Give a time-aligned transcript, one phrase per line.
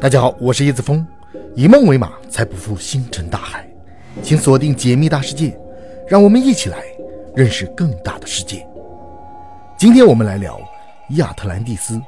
[0.00, 1.04] 大家好，我是叶子峰，
[1.56, 3.68] 以梦为马，才不负星辰大海。
[4.22, 5.58] 请锁定解密大世界，
[6.08, 6.84] 让我们一起来
[7.34, 8.64] 认识更大的世界。
[9.76, 10.60] 今天我们来聊
[11.16, 12.00] 亚特兰蒂斯。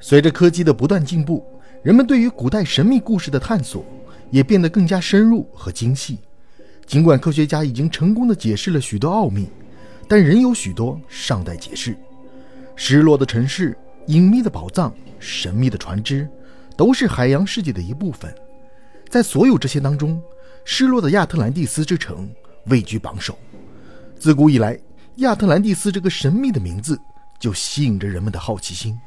[0.00, 1.44] 随着科技的不断进步，
[1.82, 3.84] 人们对于古代神秘故事的探索
[4.30, 6.18] 也变得更加深入和精细。
[6.86, 9.50] 尽管科学家已经成功的解释了许多奥秘，
[10.08, 11.94] 但仍有许多尚待解释。
[12.76, 16.28] 失落的城市、隐秘的宝藏、神秘的船只，
[16.76, 18.34] 都是海洋世界的一部分。
[19.08, 20.20] 在所有这些当中，
[20.64, 22.28] 失落的亚特兰蒂斯之城
[22.66, 23.38] 位居榜首。
[24.18, 24.78] 自古以来，
[25.16, 26.98] 亚特兰蒂斯这个神秘的名字
[27.38, 28.98] 就吸引着人们的好奇心。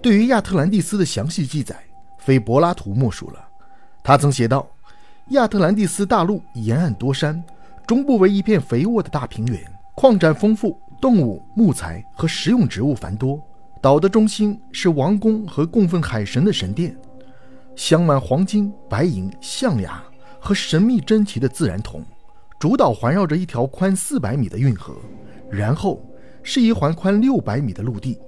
[0.00, 1.76] 对于亚特兰蒂斯的详细记载，
[2.18, 3.48] 非柏拉图莫属了。
[4.02, 4.66] 他曾写道
[5.30, 7.42] ：“亚特兰蒂斯大陆沿岸多山，
[7.84, 9.60] 中部为一片肥沃的大平原，
[9.96, 13.40] 矿产丰富。”动物、木材和食用植物繁多。
[13.80, 16.96] 岛的中心是王宫和供奉海神的神殿，
[17.76, 20.02] 镶满黄金、白银、象牙
[20.40, 22.04] 和神秘珍奇的自然铜。
[22.58, 24.96] 主岛环绕着一条宽四百米的运河，
[25.48, 26.04] 然后
[26.42, 28.18] 是一环宽六百米的陆地，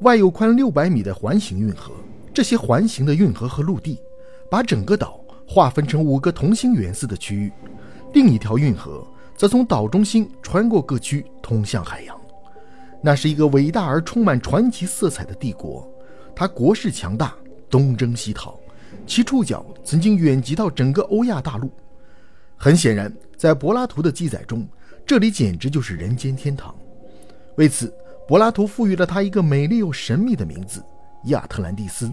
[0.00, 1.92] 外有宽六百米的环形运河。
[2.34, 3.98] 这些环形的运河和陆地
[4.50, 7.50] 把整个岛划分成五个同心圆似的区域。
[8.12, 9.02] 另一条运河
[9.34, 12.17] 则从岛中心穿过各区，通向海洋。
[13.00, 15.88] 那是一个伟大而充满传奇色彩的帝国，
[16.34, 17.34] 它国势强大，
[17.70, 18.58] 东征西讨，
[19.06, 21.70] 其触角曾经远及到整个欧亚大陆。
[22.56, 24.66] 很显然，在柏拉图的记载中，
[25.06, 26.74] 这里简直就是人间天堂。
[27.56, 27.92] 为此，
[28.26, 30.82] 柏拉图赋予了它一个美丽又神秘的名字——
[31.26, 32.12] 亚特兰蒂斯。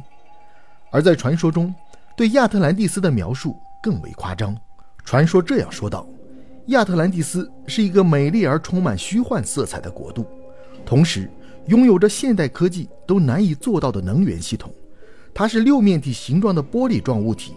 [0.92, 1.74] 而在传说中，
[2.16, 4.56] 对亚特兰蒂斯的描述更为夸张。
[5.04, 6.08] 传说这样说道：
[6.68, 10.26] 亚特兰蒂斯是一个美丽而充满虚幻色彩的国度。
[10.86, 11.30] 同时，
[11.68, 14.72] 拥有着现代科技都难以做到的能源系统。
[15.34, 17.54] 它是六面体形状的玻璃状物体，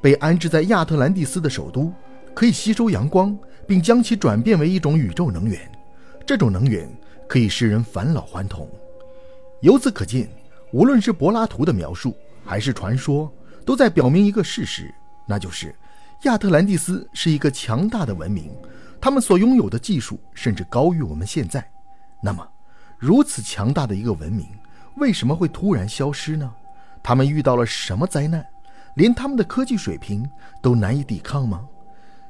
[0.00, 1.92] 被安置在亚特兰蒂斯的首都，
[2.34, 3.36] 可以吸收阳光，
[3.66, 5.58] 并将其转变为一种宇宙能源。
[6.26, 6.88] 这种能源
[7.26, 8.68] 可以使人返老还童。
[9.62, 10.28] 由此可见，
[10.72, 13.32] 无论是柏拉图的描述，还是传说，
[13.64, 14.94] 都在表明一个事实，
[15.26, 15.74] 那就是
[16.24, 18.50] 亚特兰蒂斯是一个强大的文明，
[19.00, 21.68] 他们所拥有的技术甚至高于我们现在。
[22.22, 22.46] 那么，
[22.98, 24.46] 如此强大的一个文明，
[24.96, 26.52] 为什么会突然消失呢？
[27.02, 28.44] 他们遇到了什么灾难？
[28.94, 30.28] 连他们的科技水平
[30.62, 31.68] 都难以抵抗吗？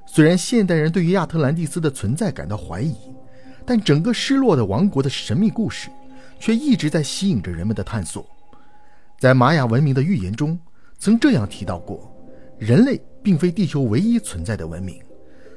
[0.05, 2.95] 虽然现代人对于亚特兰蒂斯的存在感到怀疑，
[3.65, 5.89] 但整个失落的王国的神秘故事
[6.39, 8.27] 却一直在吸引着人们的探索。
[9.19, 10.59] 在玛雅文明的预言中，
[10.99, 12.13] 曾这样提到过：
[12.59, 15.01] 人类并非地球唯一存在的文明。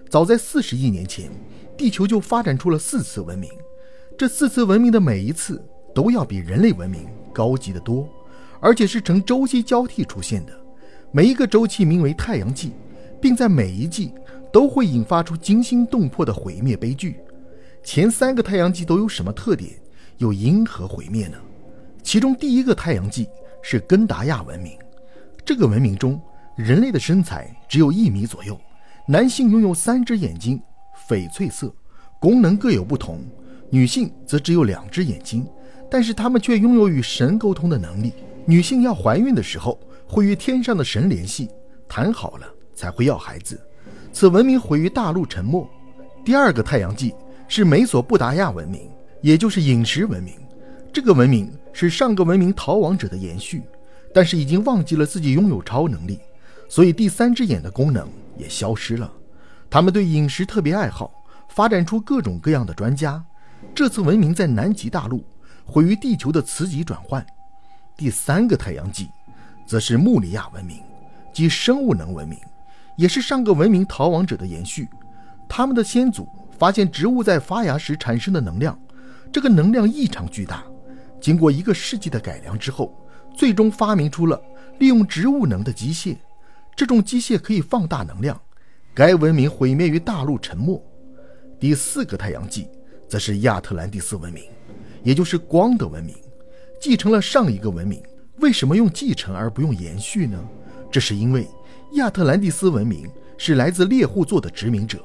[0.10, 1.30] 早在四十亿年前，
[1.78, 3.50] 地球就发展出了四次文明。
[4.20, 5.66] 这四次文明的每一次
[5.96, 8.06] 都要比人类文明高级得多，
[8.60, 10.52] 而且是呈周期交替出现的。
[11.10, 12.74] 每一个周期名为太阳纪，
[13.22, 14.12] 并在每一季
[14.52, 17.22] 都会引发出惊心动魄的毁灭悲剧。
[17.82, 19.72] 前三个太阳纪都有什么特点，
[20.18, 21.38] 又因何毁灭呢？
[22.04, 23.26] 其中第一个太阳纪
[23.62, 24.78] 是根达亚文明。
[25.46, 26.22] 这个文明中，
[26.58, 28.60] 人类的身材只有一米左右，
[29.08, 30.62] 男性拥有三只眼睛，
[31.08, 31.74] 翡翠色，
[32.20, 33.22] 功能各有不同。
[33.70, 35.46] 女性则只有两只眼睛，
[35.90, 38.14] 但是她们却拥有与神沟通的能力。
[38.46, 41.50] 女性要怀孕的时候，会与天上的神联系，
[41.88, 43.60] 谈好了才会要孩子。
[44.12, 45.70] 此文明毁于大陆沉没。
[46.26, 47.14] 第二个太阳纪
[47.48, 48.90] 是美索不达亚文明，
[49.22, 50.34] 也就是饮食文明。
[50.92, 53.62] 这个文明是上个文明逃亡者的延续，
[54.14, 56.20] 但是已经忘记了自己拥有超能力，
[56.68, 59.12] 所以第三只眼的功能也消失了。
[59.70, 61.12] 他们对饮食特别爱好，
[61.50, 63.24] 发展出各种各样的专家。
[63.80, 65.24] 这次文明在南极大陆
[65.64, 67.26] 毁于地球的磁极转换。
[67.96, 69.08] 第三个太阳纪，
[69.66, 70.84] 则是穆里亚文明，
[71.32, 72.38] 即生物能文明，
[72.98, 74.86] 也是上个文明逃亡者的延续。
[75.48, 78.78] 他们的先祖发现植物在发芽时产生的能量，
[79.32, 80.62] 这个能量异常巨大。
[81.22, 82.94] 经过一个世纪的改良之后，
[83.34, 84.38] 最终发明出了
[84.80, 86.18] 利用植物能的机械。
[86.76, 88.38] 这种机械可以放大能量。
[88.94, 90.84] 该文明毁灭于大陆沉没。
[91.58, 92.68] 第四个太阳纪。
[93.10, 94.44] 则是亚特兰蒂斯文明，
[95.04, 96.16] 也就是光的文明，
[96.80, 98.02] 继承了上一个文明。
[98.38, 100.40] 为什么用继承而不用延续呢？
[100.92, 101.48] 这是因为
[101.94, 105.00] 亚特兰蒂斯文明是来自猎户座的殖民者，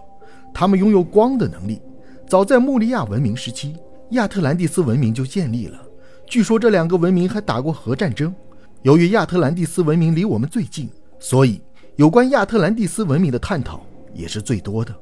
[0.52, 1.80] 他们拥有光的能力。
[2.28, 3.74] 早在穆利亚文明时期，
[4.10, 5.82] 亚特兰蒂斯文明就建立了。
[6.26, 8.34] 据说这两个文明还打过核战争。
[8.82, 11.60] 由于亚特兰蒂斯文明离我们最近，所以
[11.96, 14.94] 有关亚特兰蒂斯文明的探讨也是最多的。